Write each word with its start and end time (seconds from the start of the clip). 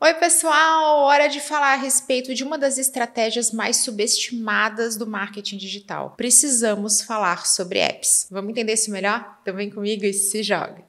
Oi, 0.00 0.14
pessoal! 0.14 1.00
Hora 1.00 1.26
de 1.26 1.40
falar 1.40 1.72
a 1.72 1.76
respeito 1.76 2.32
de 2.32 2.44
uma 2.44 2.56
das 2.56 2.78
estratégias 2.78 3.50
mais 3.50 3.78
subestimadas 3.78 4.96
do 4.96 5.08
marketing 5.08 5.56
digital. 5.56 6.14
Precisamos 6.16 7.02
falar 7.02 7.44
sobre 7.48 7.80
apps. 7.80 8.28
Vamos 8.30 8.50
entender 8.50 8.74
isso 8.74 8.92
melhor? 8.92 9.38
Então 9.42 9.56
vem 9.56 9.68
comigo 9.68 10.04
e 10.04 10.12
se 10.12 10.40
joga! 10.40 10.87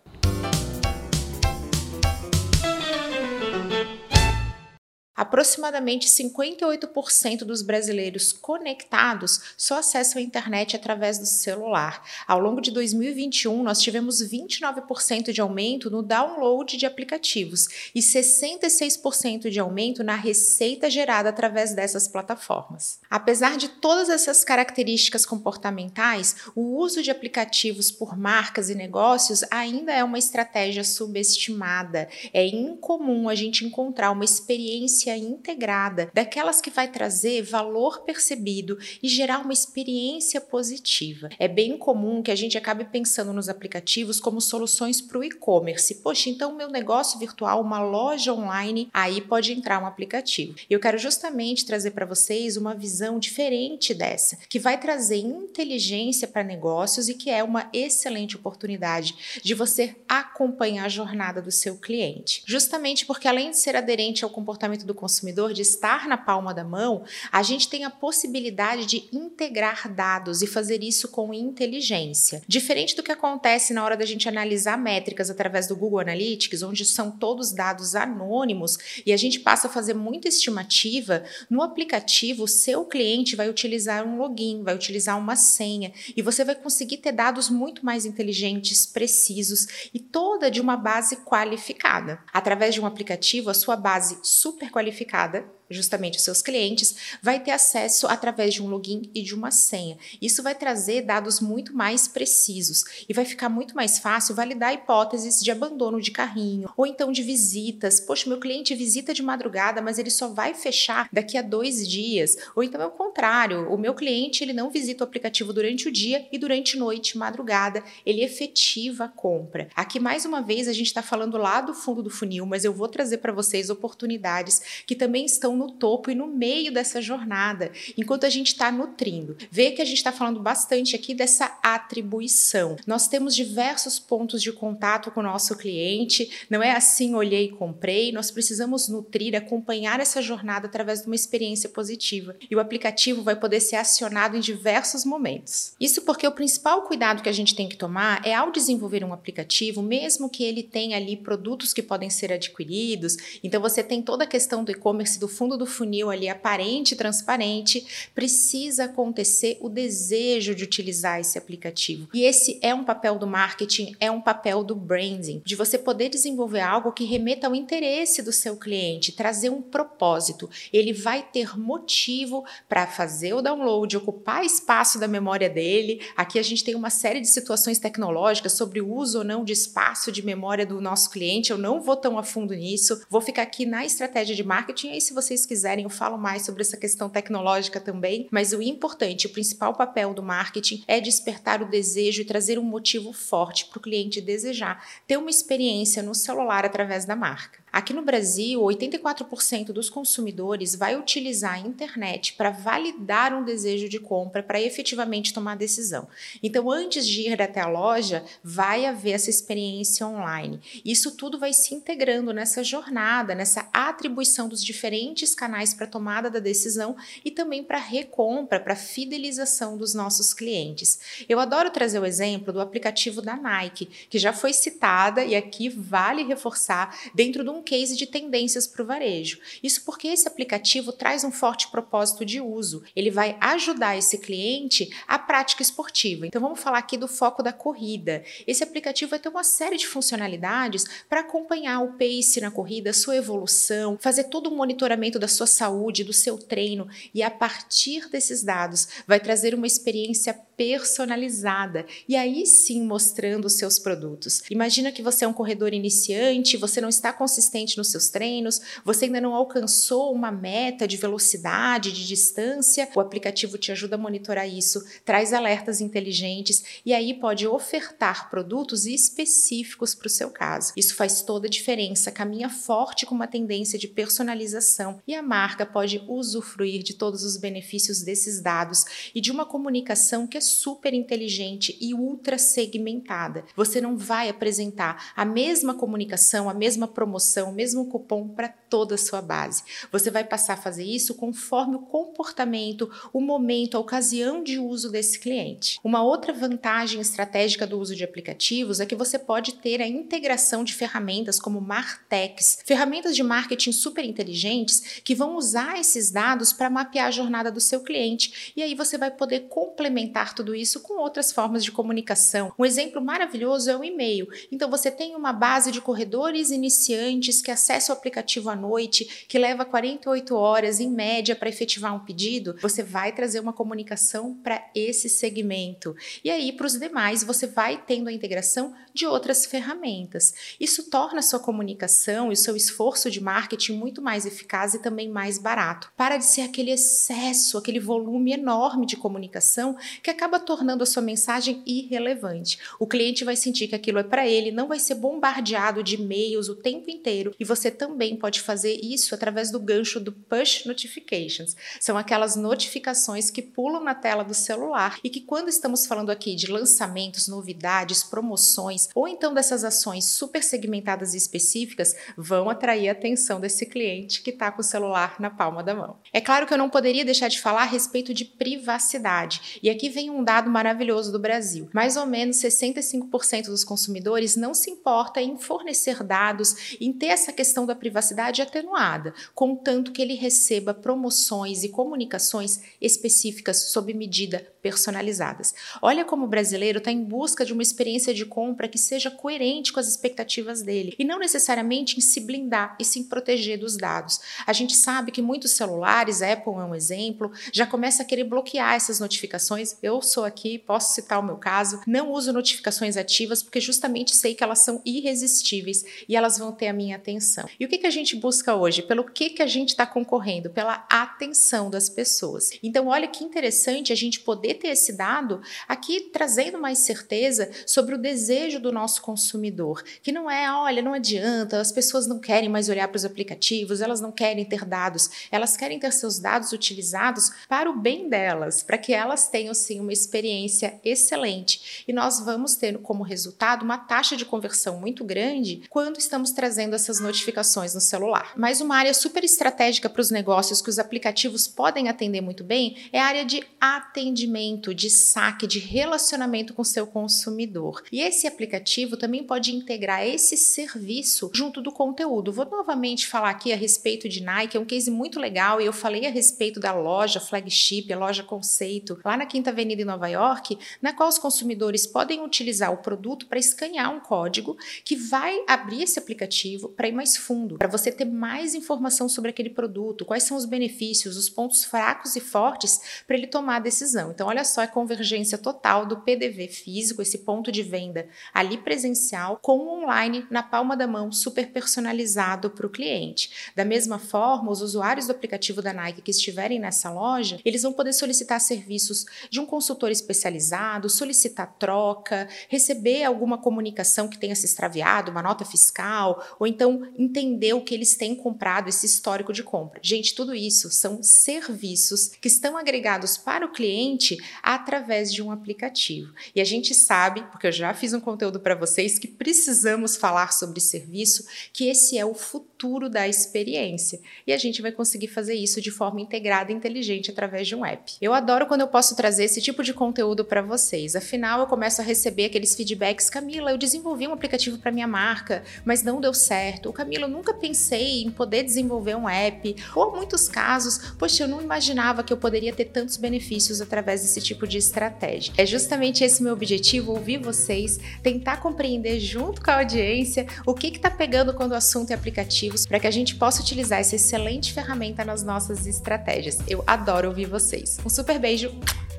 Aproximadamente 5.20 6.08
58% 6.08 7.40
dos 7.40 7.62
brasileiros 7.62 8.32
conectados 8.32 9.42
só 9.58 9.80
acessam 9.80 10.22
a 10.22 10.24
internet 10.24 10.78
através 10.78 11.18
do 11.18 11.26
celular. 11.26 12.02
Ao 12.26 12.40
longo 12.40 12.62
de 12.62 12.72
2021, 12.72 13.62
nós 13.62 13.82
tivemos 13.82 14.24
29% 14.24 15.34
de 15.34 15.42
aumento 15.42 15.90
no 15.90 16.02
download 16.02 16.78
de 16.78 16.86
aplicativos 16.86 17.68
e 17.94 18.00
66% 18.00 19.50
de 19.50 19.60
aumento 19.60 20.06
na 20.06 20.16
receita 20.16 20.90
gerada 20.90 21.28
através 21.28 21.74
dessas 21.74 22.08
plataformas. 22.08 23.02
Apesar 23.10 23.58
de 23.58 23.68
todas 23.68 24.08
essas 24.08 24.46
características 24.46 25.26
comportamentais, 25.26 26.38
o 26.56 26.78
uso 26.78 27.04
de 27.04 27.12
aplicativos 27.12 27.92
por 27.92 28.18
marcas 28.18 28.70
e 28.70 28.74
negócios 28.74 29.44
ainda 29.52 29.92
é 29.92 30.02
uma 30.02 30.18
estratégia 30.18 30.86
subestimada. 30.86 32.08
É 32.34 32.48
incomum 32.48 33.28
a 33.28 33.36
gente 33.36 33.66
encontrar 33.66 34.12
uma 34.12 34.24
experiência 34.24 35.09
experiência 35.10 35.18
integrada, 35.18 36.12
daquelas 36.14 36.62
que 36.62 36.70
vai 36.70 36.88
trazer 36.88 37.42
valor 37.42 38.02
percebido 38.02 38.78
e 39.02 39.08
gerar 39.08 39.40
uma 39.40 39.54
experiência 39.54 40.40
positiva. 40.42 41.30
É 41.40 41.48
bem 41.48 41.78
comum 41.78 42.22
que 42.22 42.32
a 42.32 42.36
gente 42.36 42.58
acabe 42.58 42.86
pensando 42.86 43.34
nos 43.34 43.50
aplicativos 43.50 44.20
como 44.20 44.42
soluções 44.42 45.02
para 45.02 45.18
o 45.18 45.24
e-commerce. 45.24 45.96
Poxa, 45.96 46.30
então 46.30 46.56
meu 46.56 46.70
negócio 46.70 47.20
virtual, 47.20 47.62
uma 47.62 47.82
loja 47.82 48.34
online, 48.34 48.90
aí 48.94 49.22
pode 49.22 49.54
entrar 49.54 49.82
um 49.82 49.86
aplicativo. 49.86 50.56
Eu 50.70 50.80
quero 50.80 50.98
justamente 50.98 51.66
trazer 51.66 51.92
para 51.92 52.06
vocês 52.06 52.58
uma 52.58 52.76
visão 52.76 53.20
diferente 53.20 53.94
dessa, 53.94 54.38
que 54.50 54.60
vai 54.60 54.80
trazer 54.80 55.18
inteligência 55.18 56.28
para 56.28 56.44
negócios 56.44 57.10
e 57.10 57.14
que 57.14 57.30
é 57.30 57.44
uma 57.44 57.70
excelente 57.74 58.36
oportunidade 58.36 59.40
de 59.42 59.54
você 59.54 59.96
acompanhar 60.08 60.86
a 60.86 60.90
jornada 60.90 61.42
do 61.42 61.52
seu 61.52 61.78
cliente. 61.78 62.44
Justamente 62.46 63.06
porque 63.06 63.28
além 63.28 63.52
de 63.52 63.58
ser 63.58 63.76
aderente 63.76 64.24
ao 64.24 64.30
comportamento 64.30 64.86
do 64.86 64.94
consumidor 65.00 65.54
de 65.54 65.62
estar 65.62 66.08
na 66.08 66.18
palma 66.18 66.54
da 66.54 66.64
mão, 66.64 67.06
a 67.32 67.42
gente 67.42 67.70
tem 67.70 67.86
a 67.86 67.90
possibilidade 67.90 68.86
de 68.86 69.10
integrar 69.14 69.92
dados 69.92 70.42
e 70.42 70.48
fazer 70.48 70.84
isso 70.84 71.08
com 71.08 71.34
inteligência. 71.34 72.42
Diferente 72.46 72.96
do 72.96 73.02
que 73.02 73.12
acontece 73.12 73.74
na 73.74 73.84
hora 73.84 73.96
da 73.96 74.06
gente 74.06 74.28
analisar 74.28 74.78
métricas 74.78 75.30
através 75.30 75.68
do 75.68 75.76
Google 75.76 76.00
Analytics, 76.00 76.62
onde 76.62 76.86
são 76.86 77.10
todos 77.10 77.54
dados 77.54 77.96
anônimos 77.96 78.78
e 79.06 79.14
a 79.14 79.18
gente 79.18 79.40
passa 79.40 79.68
a 79.68 79.72
fazer 79.72 79.94
muita 79.94 80.28
estimativa, 80.28 81.24
no 81.50 81.62
aplicativo 81.62 82.44
o 82.44 82.48
seu 82.48 82.84
cliente 82.84 83.38
vai 83.38 83.50
utilizar 83.50 84.06
um 84.06 84.18
login, 84.18 84.64
vai 84.64 84.76
utilizar 84.76 85.18
uma 85.18 85.38
senha 85.38 85.94
e 86.16 86.22
você 86.22 86.44
vai 86.44 86.56
conseguir 86.56 86.98
ter 86.98 87.14
dados 87.14 87.50
muito 87.50 87.86
mais 87.86 88.06
inteligentes, 88.06 88.86
precisos 88.86 89.90
e 89.94 90.00
toda 90.00 90.52
de 90.52 90.60
uma 90.60 90.76
base 90.76 91.18
qualificada. 91.18 92.20
Através 92.34 92.74
de 92.74 92.82
um 92.82 92.86
aplicativo, 92.86 93.50
a 93.50 93.54
sua 93.54 93.78
base 93.78 94.20
super 94.24 94.70
qualificada 94.70 94.89
qualificada 94.90 95.46
justamente 95.70 96.18
os 96.18 96.24
seus 96.24 96.42
clientes, 96.42 96.96
vai 97.22 97.40
ter 97.40 97.52
acesso 97.52 98.08
através 98.08 98.54
de 98.54 98.64
um 98.64 98.68
login 98.68 99.10
e 99.14 99.22
de 99.22 99.36
uma 99.36 99.52
senha. 99.52 99.98
Isso 100.22 100.42
vai 100.42 100.56
trazer 100.56 101.02
dados 101.02 101.40
muito 101.40 101.76
mais 101.76 102.08
precisos 102.08 102.84
e 103.08 103.14
vai 103.14 103.26
ficar 103.26 103.50
muito 103.50 103.76
mais 103.76 104.00
fácil 104.00 104.36
validar 104.36 104.74
hipóteses 104.74 105.42
de 105.42 105.52
abandono 105.52 106.02
de 106.02 106.12
carrinho 106.12 106.70
ou 106.76 106.86
então 106.86 107.12
de 107.12 107.22
visitas. 107.22 108.00
Poxa, 108.00 108.30
meu 108.30 108.40
cliente 108.40 108.76
visita 108.76 109.14
de 109.14 109.22
madrugada, 109.22 109.82
mas 109.82 110.00
ele 110.00 110.10
só 110.10 110.28
vai 110.30 110.54
fechar 110.54 111.10
daqui 111.12 111.38
a 111.38 111.42
dois 111.42 111.88
dias. 111.88 112.38
Ou 112.56 112.64
então 112.64 112.82
é 112.82 112.86
o 112.86 112.92
contrário, 112.92 113.72
o 113.72 113.78
meu 113.78 113.94
cliente 113.94 114.44
ele 114.44 114.54
não 114.54 114.70
visita 114.70 115.04
o 115.04 115.08
aplicativo 115.08 115.54
durante 115.54 115.88
o 115.88 115.92
dia 115.92 116.28
e 116.32 116.38
durante 116.38 116.78
noite, 116.78 117.18
madrugada, 117.18 117.84
ele 118.06 118.24
efetiva 118.24 119.06
a 119.06 119.10
compra. 119.10 119.70
Aqui 119.76 120.00
mais 120.00 120.26
uma 120.26 120.42
vez 120.42 120.68
a 120.68 120.74
gente 120.74 120.88
está 120.88 121.02
falando 121.02 121.38
lá 121.38 121.62
do 121.62 121.74
fundo 121.74 122.02
do 122.02 122.10
funil, 122.10 122.46
mas 122.46 122.64
eu 122.64 122.74
vou 122.74 122.88
trazer 122.88 123.18
para 123.18 123.32
vocês 123.32 123.70
oportunidades 123.70 124.84
que 124.86 124.96
também 124.96 125.26
estão 125.26 125.59
no 125.60 125.70
topo 125.70 126.10
e 126.10 126.16
no 126.16 126.26
meio 126.26 126.74
dessa 126.74 127.02
jornada, 127.02 127.72
enquanto 127.98 128.26
a 128.26 128.30
gente 128.30 128.48
está 128.48 128.72
nutrindo. 128.72 129.36
Vê 129.52 129.72
que 129.72 129.82
a 129.82 129.86
gente 129.86 129.98
está 129.98 130.12
falando 130.12 130.40
bastante 130.40 130.96
aqui 130.96 131.14
dessa 131.14 131.60
atribuição. 131.62 132.78
Nós 132.88 133.08
temos 133.08 133.36
diversos 133.36 134.00
pontos 134.00 134.42
de 134.42 134.54
contato 134.54 135.12
com 135.12 135.20
o 135.20 135.24
nosso 135.24 135.58
cliente, 135.58 136.48
não 136.50 136.64
é 136.64 136.72
assim, 136.72 137.14
olhei 137.14 137.46
e 137.46 137.52
comprei. 137.52 138.12
Nós 138.12 138.32
precisamos 138.32 138.88
nutrir, 138.88 139.36
acompanhar 139.36 140.00
essa 140.00 140.22
jornada 140.22 140.68
através 140.68 141.02
de 141.02 141.08
uma 141.08 141.16
experiência 141.16 141.68
positiva. 141.68 142.36
E 142.50 142.56
o 142.56 142.60
aplicativo 142.60 143.22
vai 143.22 143.36
poder 143.36 143.60
ser 143.60 143.76
acionado 143.76 144.38
em 144.38 144.40
diversos 144.40 145.04
momentos. 145.04 145.74
Isso 145.80 146.04
porque 146.04 146.28
o 146.28 146.32
principal 146.32 146.84
cuidado 146.84 147.22
que 147.22 147.30
a 147.30 147.34
gente 147.34 147.54
tem 147.54 147.68
que 147.68 147.76
tomar 147.76 148.26
é 148.26 148.34
ao 148.34 148.52
desenvolver 148.52 149.04
um 149.04 149.14
aplicativo, 149.14 149.82
mesmo 149.82 150.30
que 150.30 150.44
ele 150.44 150.64
tenha 150.64 150.96
ali 150.96 151.18
produtos 151.18 151.74
que 151.74 151.84
podem 151.84 152.10
ser 152.10 152.32
adquiridos, 152.32 153.18
então 153.44 153.62
você 153.62 153.84
tem 153.84 154.02
toda 154.02 154.24
a 154.24 154.28
questão 154.28 154.64
do 154.64 154.72
e-commerce 154.72 155.20
do 155.20 155.28
fundo 155.28 155.49
fundo 155.50 155.58
do 155.58 155.66
funil 155.66 156.12
ali 156.12 156.30
aparente, 156.30 156.96
transparente, 156.96 157.86
precisa 158.14 158.84
acontecer 158.84 159.58
o 159.62 159.68
desejo 159.68 160.54
de 160.54 160.64
utilizar 160.64 161.20
esse 161.20 161.40
aplicativo. 161.40 162.08
E 162.14 162.24
esse 162.24 162.60
é 162.62 162.74
um 162.74 162.84
papel 162.84 163.18
do 163.18 163.26
marketing, 163.26 163.96
é 164.00 164.12
um 164.12 164.22
papel 164.22 164.64
do 164.64 164.76
branding, 164.76 165.42
de 165.44 165.56
você 165.56 165.78
poder 165.78 166.10
desenvolver 166.10 166.60
algo 166.60 166.92
que 166.92 167.04
remeta 167.04 167.48
ao 167.48 167.56
interesse 167.56 168.22
do 168.22 168.32
seu 168.32 168.56
cliente, 168.58 169.12
trazer 169.12 169.50
um 169.50 169.62
propósito. 169.62 170.48
Ele 170.72 170.94
vai 170.94 171.24
ter 171.24 171.58
motivo 171.58 172.46
para 172.68 172.86
fazer 172.86 173.34
o 173.34 173.42
download, 173.42 173.98
ocupar 173.98 174.46
espaço 174.46 175.00
da 175.00 175.08
memória 175.08 175.50
dele. 175.50 176.02
Aqui 176.16 176.38
a 176.38 176.44
gente 176.44 176.64
tem 176.64 176.76
uma 176.76 176.92
série 176.92 177.22
de 177.22 177.28
situações 177.28 177.80
tecnológicas 177.80 178.54
sobre 178.54 178.82
o 178.82 178.94
uso 178.94 179.20
ou 179.20 179.24
não 179.24 179.44
de 179.44 179.54
espaço 179.54 180.12
de 180.12 180.24
memória 180.24 180.66
do 180.66 180.80
nosso 180.80 181.10
cliente. 181.10 181.50
Eu 181.50 181.58
não 181.58 181.82
vou 181.82 181.96
tão 181.96 182.20
a 182.20 182.24
fundo 182.24 182.54
nisso. 182.54 183.02
Vou 183.10 183.22
ficar 183.22 183.42
aqui 183.42 183.66
na 183.66 183.84
estratégia 183.86 184.36
de 184.36 184.44
marketing. 184.44 184.90
Aí, 184.90 185.02
se 185.02 185.14
vocês 185.14 185.39
vocês 185.40 185.46
quiserem, 185.46 185.84
eu 185.84 185.90
falo 185.90 186.18
mais 186.18 186.44
sobre 186.44 186.62
essa 186.62 186.76
questão 186.76 187.10
tecnológica 187.10 187.80
também, 187.80 188.28
mas 188.32 188.52
o 188.52 188.62
importante, 188.62 189.28
o 189.28 189.30
principal 189.30 189.74
papel 189.74 190.14
do 190.14 190.22
marketing 190.22 190.84
é 190.88 191.00
despertar 191.00 191.62
o 191.62 191.70
desejo 191.70 192.22
e 192.22 192.26
trazer 192.26 192.60
um 192.60 192.64
motivo 192.64 193.14
forte 193.14 193.66
para 193.66 193.78
o 193.78 193.82
cliente 193.82 194.22
desejar 194.22 194.84
ter 195.08 195.18
uma 195.18 195.30
experiência 195.30 196.04
no 196.04 196.14
celular 196.14 196.66
através 196.66 197.06
da 197.06 197.16
marca. 197.16 197.60
Aqui 197.72 197.94
no 197.94 198.02
Brasil, 198.02 198.62
84% 198.62 199.68
dos 199.68 199.90
consumidores 199.90 200.76
vai 200.76 200.98
utilizar 200.98 201.54
a 201.54 201.60
internet 201.60 202.34
para 202.34 202.50
validar 202.50 203.34
um 203.34 203.44
desejo 203.44 203.88
de 203.88 204.00
compra, 204.00 204.42
para 204.42 204.60
efetivamente 204.60 205.34
tomar 205.34 205.56
decisão. 205.56 206.08
Então, 206.42 206.72
antes 206.72 207.08
de 207.08 207.22
ir 207.22 207.42
até 207.42 207.62
a 207.62 207.68
loja, 207.68 208.24
vai 208.44 208.86
haver 208.86 209.12
essa 209.12 209.30
experiência 209.30 210.06
online. 210.08 210.60
Isso 210.84 211.12
tudo 211.12 211.38
vai 211.38 211.54
se 211.54 211.76
integrando 211.76 212.34
nessa 212.34 212.64
jornada, 212.64 213.36
nessa 213.36 213.68
atribuição 213.72 214.50
dos 214.50 214.64
diferentes 214.64 215.36
canais 215.36 215.74
para 215.74 215.86
tomada 215.86 216.30
da 216.30 216.40
decisão 216.40 216.96
e 217.24 217.30
também 217.30 217.64
para 217.64 217.78
recompra, 217.78 218.60
para 218.60 218.76
fidelização 218.76 219.78
dos 219.78 219.94
nossos 219.94 220.34
clientes. 220.34 221.00
Eu 221.28 221.40
adoro 221.40 221.70
trazer 221.70 222.00
o 222.00 222.06
exemplo 222.06 222.52
do 222.52 222.62
aplicativo 222.62 223.22
da 223.22 223.36
Nike, 223.36 223.86
que 224.10 224.18
já 224.18 224.34
foi 224.34 224.54
citada 224.54 225.24
e 225.24 225.36
aqui 225.36 225.70
vale 225.70 226.24
reforçar 226.24 226.98
dentro 227.14 227.44
de 227.44 227.50
um 227.50 227.59
um 227.60 227.62
case 227.62 227.96
de 227.96 228.08
tendências 228.08 228.66
para 228.66 228.82
o 228.82 228.86
varejo. 228.86 229.40
Isso 229.62 229.84
porque 229.84 230.08
esse 230.08 230.28
aplicativo 230.28 230.92
traz 230.92 231.24
um 231.24 231.32
forte 231.32 231.70
propósito 231.70 232.26
de 232.26 232.40
uso. 232.40 232.84
Ele 232.96 233.12
vai 233.12 233.38
ajudar 233.42 233.98
esse 233.98 234.18
cliente 234.18 234.90
à 235.08 235.20
prática 235.20 235.62
esportiva. 235.62 236.26
Então 236.26 236.42
vamos 236.42 236.60
falar 236.60 236.80
aqui 236.80 236.98
do 236.98 237.08
foco 237.08 237.44
da 237.44 237.52
corrida. 237.52 238.24
Esse 238.48 238.64
aplicativo 238.64 239.12
vai 239.12 239.20
ter 239.20 239.30
uma 239.30 239.44
série 239.44 239.78
de 239.78 239.88
funcionalidades 239.88 240.86
para 241.08 241.20
acompanhar 241.20 241.82
o 241.82 241.94
pace 241.94 242.40
na 242.42 242.50
corrida, 242.50 242.94
sua 242.94 243.18
evolução, 243.18 243.98
fazer 244.00 244.26
todo 244.26 244.48
o 244.48 244.56
monitoramento 244.56 245.20
da 245.20 245.28
sua 245.28 245.48
saúde, 245.48 246.04
do 246.04 246.14
seu 246.14 246.38
treino 246.38 246.88
e 247.14 247.22
a 247.22 247.30
partir 247.30 248.10
desses 248.10 248.44
dados 248.44 248.88
vai 249.06 249.20
trazer 249.20 249.54
uma 249.54 249.68
experiência 249.68 250.34
personalizada 250.34 251.86
e 252.08 252.16
aí 252.16 252.46
sim 252.46 252.84
mostrando 252.84 253.46
os 253.46 253.54
seus 253.54 253.80
produtos. 253.80 254.42
Imagina 254.50 254.92
que 254.92 255.02
você 255.02 255.24
é 255.24 255.28
um 255.28 255.34
corredor 255.34 255.74
iniciante, 255.74 256.58
você 256.58 256.82
não 256.82 256.90
está 256.90 257.14
consistente 257.14 257.49
consistente 257.50 257.78
nos 257.78 257.90
seus 257.90 258.10
treinos, 258.10 258.62
você 258.86 259.06
ainda 259.06 259.20
não 259.20 259.34
alcançou 259.34 260.14
uma 260.14 260.32
meta 260.32 260.88
de 260.88 260.98
velocidade, 260.98 261.92
de 261.92 262.08
distância, 262.08 262.88
o 262.96 263.00
aplicativo 263.00 263.58
te 263.58 263.72
ajuda 263.72 263.96
a 263.96 263.98
monitorar 263.98 264.48
isso, 264.48 264.84
traz 265.04 265.34
alertas 265.34 265.82
inteligentes 265.82 266.64
e 266.86 266.94
aí 266.94 267.14
pode 267.14 267.48
ofertar 267.48 268.30
produtos 268.30 268.86
específicos 268.86 269.96
para 269.96 270.08
o 270.08 270.10
seu 270.10 270.30
caso. 270.30 270.74
Isso 270.78 270.96
faz 270.96 271.22
toda 271.22 271.48
a 271.48 271.50
diferença, 271.50 272.12
caminha 272.12 272.50
forte 272.50 273.06
com 273.06 273.16
uma 273.16 273.28
tendência 273.28 273.80
de 273.80 273.88
personalização 273.88 275.02
e 275.08 275.16
a 275.16 275.24
marca 275.24 275.66
pode 275.66 276.04
usufruir 276.08 276.84
de 276.84 276.94
todos 276.94 277.24
os 277.24 277.36
benefícios 277.36 278.02
desses 278.02 278.42
dados 278.42 278.86
e 279.14 279.20
de 279.20 279.32
uma 279.32 279.46
comunicação 279.46 280.28
que 280.28 280.38
é 280.38 280.42
super 280.42 280.94
inteligente 280.94 281.78
e 281.82 281.94
ultra 281.94 282.38
segmentada. 282.38 283.44
Você 283.56 283.82
não 283.82 283.98
vai 283.98 284.30
apresentar 284.30 285.12
a 285.16 285.26
mesma 285.26 285.74
comunicação, 285.74 286.50
a 286.50 286.54
mesma 286.54 286.88
promoção 286.88 287.39
promoção, 287.40 287.52
mesmo 287.52 287.86
cupom 287.88 288.28
para 288.28 288.50
toda 288.70 288.96
a 288.96 288.98
sua 288.98 289.22
base. 289.22 289.64
Você 289.92 290.12
vai 290.12 290.24
passar 290.24 290.54
a 290.54 290.58
fazer 290.58 290.84
isso 290.84 291.16
conforme 291.16 291.76
o 291.76 291.80
comportamento, 291.80 292.90
o 293.12 293.20
momento, 293.20 293.76
a 293.76 293.80
ocasião 293.80 294.44
de 294.44 294.60
uso 294.60 294.90
desse 294.92 295.20
cliente. 295.20 295.80
Uma 295.84 296.04
outra 296.04 296.32
vantagem 296.32 297.02
estratégica 297.02 297.66
do 297.66 297.80
uso 297.80 297.96
de 297.96 298.04
aplicativos 298.04 298.80
é 298.80 298.86
que 298.86 298.96
você 298.96 299.18
pode 299.18 299.56
ter 299.56 299.82
a 299.82 299.88
integração 299.88 300.64
de 300.64 300.74
ferramentas 300.74 301.40
como 301.40 301.60
Martex, 301.60 302.60
ferramentas 302.66 303.16
de 303.16 303.24
marketing 303.24 303.72
super 303.72 304.06
inteligentes 304.06 305.02
que 305.04 305.16
vão 305.16 305.36
usar 305.36 305.80
esses 305.80 306.12
dados 306.12 306.54
para 306.54 306.70
mapear 306.70 307.08
a 307.08 307.12
jornada 307.12 307.52
do 307.52 307.60
seu 307.60 307.82
cliente. 307.82 308.54
E 308.56 308.62
aí 308.62 308.76
você 308.76 308.98
vai 308.98 309.12
poder 309.12 309.48
complementar 309.50 310.34
tudo 310.34 310.56
isso 310.56 310.82
com 310.82 311.00
outras 311.02 311.32
formas 311.32 311.64
de 311.64 311.72
comunicação. 311.72 312.54
Um 312.58 312.66
exemplo 312.66 313.02
maravilhoso 313.02 313.70
é 313.70 313.78
o 313.78 313.84
e-mail. 313.84 314.28
Então 314.52 314.70
você 314.70 314.92
tem 314.92 315.16
uma 315.16 315.34
base 315.34 315.72
de 315.72 315.82
corredores 315.82 316.52
iniciantes 316.52 317.42
que 317.42 317.52
acessam 317.52 317.96
o 317.96 317.98
aplicativo 317.98 318.50
à 318.50 318.56
noite, 318.60 319.26
que 319.28 319.40
leva 319.40 319.66
48 319.66 320.36
horas 320.36 320.80
em 320.80 320.90
média 320.90 321.36
para 321.36 321.50
efetivar 321.50 321.96
um 321.96 322.00
pedido. 322.00 322.56
Você 322.62 322.84
vai 322.84 323.12
trazer 323.12 323.40
uma 323.40 323.54
comunicação 323.54 324.36
para 324.44 324.70
esse 324.76 325.10
segmento. 325.10 325.96
E 326.24 326.30
aí 326.30 326.52
para 326.52 326.68
os 326.68 326.78
demais 326.78 327.24
você 327.24 327.48
vai 327.48 327.82
tendo 327.86 328.10
a 328.10 328.14
integração 328.14 328.74
de 328.94 329.06
outras 329.06 329.46
ferramentas. 329.46 330.34
Isso 330.60 330.90
torna 330.90 331.20
a 331.20 331.24
sua 331.24 331.40
comunicação 331.40 332.30
e 332.30 332.34
o 332.34 332.38
seu 332.38 332.56
esforço 332.56 333.10
de 333.10 333.22
marketing 333.22 333.74
muito 333.74 334.02
mais 334.02 334.26
eficaz 334.26 334.74
e 334.74 334.80
também 334.80 335.10
mais 335.10 335.38
barato. 335.38 335.92
Para 335.96 336.18
de 336.18 336.26
ser 336.26 336.42
aquele 336.42 336.72
excesso, 336.72 337.58
aquele 337.58 337.80
volume 337.80 338.34
enorme 338.34 338.86
de 338.86 338.98
comunicação 338.98 339.78
que 340.04 340.10
acaba 340.10 340.40
tornando 340.40 340.84
a 340.84 340.86
sua 340.86 341.02
mensagem 341.02 341.62
irrelevante. 341.66 342.60
O 342.80 342.88
cliente 342.88 343.24
vai 343.24 343.36
sentir 343.36 343.68
que 343.68 343.76
aquilo 343.76 344.00
é 344.00 344.04
para 344.04 344.28
ele, 344.28 344.52
não 344.52 344.68
vai 344.68 344.80
ser 344.80 344.96
bombardeado 344.96 345.84
de 345.84 345.96
e-mails 345.96 346.50
o 346.50 346.56
tempo 346.56 346.90
inteiro 346.90 347.34
e 347.40 347.46
você 347.46 347.72
também 347.72 348.16
pode 348.16 348.42
fazer 348.50 348.80
isso 348.82 349.14
através 349.14 349.52
do 349.52 349.60
gancho 349.60 350.00
do 350.00 350.12
push 350.12 350.66
notifications. 350.66 351.56
São 351.80 351.96
aquelas 351.96 352.36
notificações 352.36 353.30
que 353.30 353.44
pulam 353.44 353.84
na 353.84 353.94
tela 353.94 354.24
do 354.24 354.34
celular 354.34 354.98
e 355.04 355.10
que 355.12 355.22
quando 355.22 355.50
estamos 355.50 355.86
falando 355.86 356.10
aqui 356.10 356.34
de 356.34 356.48
lançamentos, 356.48 357.28
novidades, 357.28 358.02
promoções 358.02 358.90
ou 358.96 359.08
então 359.08 359.36
dessas 359.36 359.64
ações 359.64 360.06
super 360.06 360.42
segmentadas 360.42 361.14
e 361.14 361.18
específicas, 361.18 361.96
vão 362.18 362.50
atrair 362.50 362.90
a 362.90 362.94
atenção 362.94 363.40
desse 363.40 363.68
cliente 363.68 364.24
que 364.24 364.32
está 364.32 364.52
com 364.52 364.62
o 364.62 364.64
celular 364.64 365.18
na 365.20 365.30
palma 365.30 365.62
da 365.62 365.76
mão. 365.76 365.98
É 366.12 366.20
claro 366.20 366.48
que 366.48 366.54
eu 366.54 366.58
não 366.58 366.72
poderia 366.72 367.06
deixar 367.06 367.28
de 367.28 367.40
falar 367.40 367.62
a 367.62 367.66
respeito 367.66 368.16
de 368.16 368.26
privacidade. 368.26 369.60
E 369.62 369.70
aqui 369.70 369.90
vem 369.90 370.10
um 370.10 370.24
dado 370.24 370.50
maravilhoso 370.50 371.12
do 371.12 371.20
Brasil. 371.20 371.70
Mais 371.72 371.96
ou 371.96 372.08
menos 372.08 372.38
65% 372.38 373.46
dos 373.46 373.64
consumidores 373.64 374.36
não 374.36 374.56
se 374.56 374.72
importa 374.72 375.22
em 375.22 375.38
fornecer 375.38 376.02
dados, 376.04 376.76
em 376.82 376.92
ter 376.92 377.08
essa 377.08 377.32
questão 377.32 377.68
da 377.68 377.76
privacidade 377.76 378.39
atenuada, 378.42 379.14
contanto 379.34 379.92
que 379.92 380.02
ele 380.02 380.16
receba 380.16 380.74
promoções 380.74 381.64
e 381.64 381.70
comunicações 381.70 382.62
específicas 382.82 383.72
sob 383.72 383.94
medida 383.94 384.48
personalizadas. 384.62 385.54
Olha 385.82 386.04
como 386.04 386.26
o 386.26 386.28
brasileiro 386.28 386.80
está 386.80 386.92
em 386.92 387.04
busca 387.04 387.46
de 387.46 387.54
uma 387.54 387.62
experiência 387.62 388.14
de 388.14 388.26
compra 388.26 388.68
que 388.68 388.78
seja 388.78 389.10
coerente 389.10 389.72
com 389.72 389.80
as 389.80 389.88
expectativas 389.88 390.62
dele 390.62 390.96
e 391.00 391.06
não 391.06 391.20
necessariamente 391.20 391.98
em 391.98 392.02
se 392.02 392.20
blindar 392.20 392.76
e 392.80 392.86
se 392.86 393.04
proteger 393.06 393.58
dos 393.58 393.78
dados. 393.78 394.20
A 394.46 394.54
gente 394.54 394.76
sabe 394.76 395.12
que 395.12 395.22
muitos 395.22 395.52
celulares, 395.52 396.22
Apple 396.22 396.54
é 396.54 396.64
um 396.64 396.76
exemplo, 396.76 397.32
já 397.54 397.66
começa 397.66 398.04
a 398.04 398.06
querer 398.06 398.26
bloquear 398.26 398.76
essas 398.76 399.00
notificações. 399.00 399.78
Eu 399.82 400.02
sou 400.02 400.26
aqui, 400.26 400.60
posso 400.60 400.94
citar 400.94 401.20
o 401.20 401.24
meu 401.24 401.38
caso, 401.38 401.82
não 401.88 402.12
uso 402.12 402.34
notificações 402.34 402.98
ativas 402.98 403.42
porque 403.42 403.62
justamente 403.62 404.16
sei 404.16 404.36
que 404.36 404.44
elas 404.44 404.60
são 404.60 404.82
irresistíveis 404.86 405.84
e 406.08 406.16
elas 406.16 406.38
vão 406.38 406.52
ter 406.52 406.68
a 406.68 406.74
minha 406.74 406.96
atenção. 406.96 407.48
E 407.60 407.66
o 407.66 407.68
que, 407.68 407.78
que 407.78 407.88
a 407.88 407.92
gente 407.92 408.16
busca 408.16 408.29
hoje? 408.54 408.82
Pelo 408.82 409.04
que, 409.04 409.32
que 409.32 409.42
a 409.42 409.48
gente 409.48 409.70
está 409.70 409.86
concorrendo? 409.86 410.50
Pela 410.50 410.86
atenção 410.90 411.70
das 411.70 411.90
pessoas. 411.90 412.52
Então, 412.62 412.88
olha 412.88 413.08
que 413.08 413.24
interessante 413.24 413.92
a 413.92 413.96
gente 413.96 414.20
poder 414.20 414.56
ter 414.56 414.70
esse 414.70 414.94
dado 414.94 415.42
aqui 415.68 416.10
trazendo 416.12 416.60
mais 416.60 416.80
certeza 416.80 417.50
sobre 417.66 417.96
o 417.96 417.98
desejo 417.98 418.60
do 418.60 418.72
nosso 418.72 419.02
consumidor, 419.02 419.84
que 420.02 420.12
não 420.12 420.30
é, 420.30 420.52
olha, 420.52 420.82
não 420.82 420.94
adianta, 420.94 421.60
as 421.60 421.72
pessoas 421.72 422.08
não 422.08 422.20
querem 422.20 422.50
mais 422.50 422.70
olhar 422.70 422.88
para 422.88 422.98
os 422.98 423.06
aplicativos, 423.06 423.82
elas 423.82 424.02
não 424.02 424.12
querem 424.12 424.46
ter 424.46 424.66
dados, 424.66 425.10
elas 425.32 425.58
querem 425.58 425.80
ter 425.80 425.92
seus 425.92 426.20
dados 426.20 426.52
utilizados 426.52 427.32
para 427.48 427.70
o 427.70 427.80
bem 427.80 428.10
delas, 428.10 428.64
para 428.64 428.78
que 428.78 428.94
elas 428.94 429.28
tenham 429.28 429.54
sim 429.54 429.80
uma 429.80 429.94
experiência 429.94 430.80
excelente. 430.84 431.84
E 431.88 431.94
nós 431.94 432.20
vamos 432.20 432.56
ter 432.56 432.78
como 432.80 433.04
resultado 433.04 433.64
uma 433.64 433.78
taxa 433.78 434.16
de 434.16 434.26
conversão 434.26 434.80
muito 434.80 435.04
grande 435.04 435.64
quando 435.70 435.98
estamos 435.98 436.32
trazendo 436.32 436.76
essas 436.76 437.00
notificações 437.00 437.74
no 437.74 437.82
celular. 437.82 438.19
Mas 438.36 438.62
uma 438.62 438.78
área 438.78 438.94
super 438.94 439.24
estratégica 439.24 439.90
para 439.90 440.02
os 440.02 440.12
negócios 440.12 440.62
que 440.62 440.70
os 440.70 440.80
aplicativos 440.80 441.48
podem 441.48 441.90
atender 441.90 442.22
muito 442.22 442.44
bem 442.44 442.78
é 442.92 443.00
a 443.00 443.06
área 443.06 443.26
de 443.26 443.44
atendimento 443.60 444.74
de 444.74 444.90
saque, 444.90 445.48
de 445.48 445.60
relacionamento 445.60 446.54
com 446.54 446.64
seu 446.64 446.88
consumidor. 446.88 447.84
E 447.92 448.02
esse 448.02 448.28
aplicativo 448.28 448.98
também 448.98 449.24
pode 449.24 449.56
integrar 449.56 450.06
esse 450.06 450.38
serviço 450.38 451.30
junto 451.34 451.62
do 451.62 451.72
conteúdo. 451.72 452.32
Vou 452.32 452.46
novamente 452.46 453.08
falar 453.08 453.30
aqui 453.30 453.52
a 453.54 453.56
respeito 453.56 454.08
de 454.08 454.22
Nike, 454.22 454.58
é 454.58 454.60
um 454.60 454.66
case 454.66 454.92
muito 454.92 455.20
legal 455.20 455.62
e 455.62 455.66
eu 455.66 455.74
falei 455.74 456.06
a 456.06 456.10
respeito 456.10 456.60
da 456.60 456.74
loja 456.74 457.20
flagship, 457.20 457.92
a 457.92 457.98
loja 457.98 458.24
conceito, 458.24 459.00
lá 459.04 459.18
na 459.18 459.26
Quinta 459.26 459.50
Avenida 459.50 459.82
em 459.82 459.86
Nova 459.86 460.08
York, 460.08 460.58
na 460.82 460.94
qual 460.94 461.10
os 461.10 461.18
consumidores 461.18 461.86
podem 461.86 462.22
utilizar 462.22 462.72
o 462.72 462.78
produto 462.78 463.28
para 463.28 463.40
escanear 463.40 463.94
um 463.94 464.00
código 464.00 464.58
que 464.84 464.96
vai 464.96 465.44
abrir 465.48 465.84
esse 465.84 466.00
aplicativo 466.00 466.70
para 466.70 466.88
ir 466.88 466.94
mais 466.94 467.16
fundo, 467.16 467.58
para 467.58 467.68
você 467.68 467.92
ter 467.92 468.06
mais 468.10 468.54
informação 468.56 469.08
sobre 469.08 469.30
aquele 469.30 469.50
produto, 469.50 470.06
quais 470.06 470.24
são 470.24 470.36
os 470.36 470.46
benefícios, 470.46 471.18
os 471.18 471.30
pontos 471.30 471.64
fracos 471.64 472.16
e 472.16 472.20
fortes 472.20 473.04
para 473.06 473.16
ele 473.16 473.28
tomar 473.28 473.58
a 473.58 473.60
decisão. 473.60 474.12
Então, 474.12 474.28
olha 474.28 474.44
só 474.44 474.62
a 474.62 474.68
convergência 474.68 475.38
total 475.38 475.86
do 475.86 476.02
PDV 476.02 476.48
físico, 476.48 477.02
esse 477.02 477.20
ponto 477.20 477.52
de 477.52 477.64
venda 477.64 478.08
ali 478.34 478.58
presencial, 478.58 479.40
com 479.42 479.58
o 479.58 479.84
online 479.84 480.26
na 480.30 480.44
palma 480.44 480.76
da 480.76 480.88
mão, 480.88 481.12
super 481.12 481.52
personalizado 481.52 482.50
para 482.50 482.66
o 482.66 482.70
cliente. 482.70 483.52
Da 483.56 483.66
mesma 483.66 484.00
forma, 484.00 484.52
os 484.52 484.62
usuários 484.62 485.08
do 485.08 485.12
aplicativo 485.12 485.62
da 485.62 485.74
Nike 485.74 486.02
que 486.02 486.12
estiverem 486.12 486.60
nessa 486.60 486.90
loja, 486.90 487.40
eles 487.44 487.62
vão 487.62 487.74
poder 487.74 487.94
solicitar 487.94 488.40
serviços 488.40 489.06
de 489.30 489.40
um 489.40 489.46
consultor 489.46 489.92
especializado, 489.92 490.90
solicitar 490.90 491.56
troca, 491.58 492.28
receber 492.48 493.04
alguma 493.04 493.38
comunicação 493.38 494.08
que 494.08 494.18
tenha 494.18 494.36
se 494.36 494.46
extraviado, 494.46 495.12
uma 495.12 495.22
nota 495.22 495.46
fiscal, 495.46 496.24
ou 496.40 496.48
então 496.48 496.88
entender 496.98 497.54
o 497.54 497.62
que 497.62 497.74
eles 497.90 497.96
têm 497.96 498.16
comprado, 498.16 498.70
esse 498.70 498.86
histórico 498.86 499.34
de 499.34 499.44
compra. 499.44 499.80
Gente, 499.82 500.14
tudo 500.14 500.36
isso 500.36 500.70
são 500.70 501.02
serviços 501.02 502.12
que 502.22 502.28
estão 502.28 502.56
agregados 502.56 503.18
para 503.18 503.46
o 503.46 503.52
cliente 503.52 504.18
através 504.44 505.12
de 505.12 505.22
um 505.22 505.32
aplicativo. 505.32 506.14
E 506.36 506.42
a 506.42 506.44
gente 506.44 506.76
sabe, 506.76 507.24
porque 507.32 507.48
eu 507.48 507.52
já 507.52 507.74
fiz 507.74 507.94
um 507.94 508.00
conteúdo 508.00 508.40
para 508.40 508.56
vocês, 508.56 509.00
que 509.00 509.08
precisamos 509.08 509.96
falar 509.96 510.32
sobre 510.34 510.60
serviço, 510.60 511.26
que 511.52 511.68
esse 511.68 511.98
é 511.98 512.06
o 512.06 512.14
futuro 512.14 512.90
da 512.90 513.08
experiência. 513.08 514.00
E 514.28 514.34
a 514.34 514.38
gente 514.38 514.62
vai 514.62 514.72
conseguir 514.72 515.08
fazer 515.08 515.34
isso 515.34 515.62
de 515.62 515.72
forma 515.72 516.02
integrada 516.02 516.52
e 516.52 516.56
inteligente 516.56 517.10
através 517.10 517.48
de 517.48 517.56
um 517.56 517.66
app. 517.66 517.94
Eu 518.02 518.14
adoro 518.14 518.46
quando 518.46 518.62
eu 518.62 518.68
posso 518.68 518.96
trazer 518.96 519.24
esse 519.24 519.42
tipo 519.42 519.64
de 519.64 519.74
conteúdo 519.74 520.24
para 520.24 520.42
vocês. 520.42 520.96
Afinal, 520.96 521.40
eu 521.40 521.48
começo 521.48 521.82
a 521.82 521.84
receber 521.84 522.26
aqueles 522.26 522.56
feedbacks, 522.56 523.10
Camila, 523.10 523.52
eu 523.52 523.58
desenvolvi 523.58 524.08
um 524.08 524.14
aplicativo 524.14 524.58
para 524.60 524.72
minha 524.72 524.88
marca, 524.88 525.44
mas 525.66 525.82
não 525.82 526.02
deu 526.02 526.14
certo. 526.14 526.70
O 526.70 526.74
Camila, 526.74 527.06
eu 527.06 527.10
nunca 527.10 527.34
pensei 527.80 528.04
em 528.04 528.12
poder 528.12 528.44
desenvolver 528.44 528.96
um 528.96 529.08
app. 529.08 529.56
Ou 529.76 529.96
muitos 529.96 530.28
casos, 530.28 530.94
poxa, 530.98 531.24
eu 531.24 531.28
não 531.28 531.42
imaginava 531.42 532.04
que 532.04 532.12
eu 532.12 532.18
poderia 532.18 532.54
ter 532.54 532.66
tantos 532.66 532.98
benefícios 532.98 533.62
através 533.62 534.02
desse 534.02 534.22
tipo 534.22 534.46
de 534.46 534.58
estratégia. 534.58 535.34
É 535.38 535.46
justamente 535.46 536.04
esse 536.04 536.22
meu 536.22 536.34
objetivo, 536.34 536.92
ouvir 536.92 537.18
vocês, 537.18 537.80
tentar 538.04 538.38
compreender 538.38 539.00
junto 539.00 539.42
com 539.42 539.52
a 539.52 539.60
audiência 539.60 540.28
o 540.46 540.54
que 540.54 540.68
está 540.68 540.90
pegando 540.90 541.34
quando 541.34 541.52
o 541.52 541.56
assunto 541.56 541.92
é 541.92 541.94
aplicativos, 541.94 542.66
para 542.66 542.80
que 542.80 542.88
a 542.88 542.92
gente 542.92 543.16
possa 543.16 543.42
utilizar 543.42 543.80
essa 543.80 543.96
excelente 543.96 544.54
ferramenta 544.54 545.06
nas 545.06 545.24
nossas 545.24 545.66
estratégias. 545.66 546.40
Eu 546.48 546.64
adoro 546.68 547.08
ouvir 547.08 547.26
vocês. 547.26 547.78
Um 547.86 547.90
super 547.90 548.20
beijo, 548.20 548.52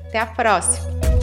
até 0.07 0.19
a 0.19 0.25
próxima! 0.25 1.20